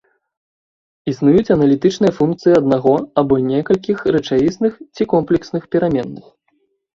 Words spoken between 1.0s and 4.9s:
Існуюць аналітычныя функцыі аднаго або некалькіх рэчаісных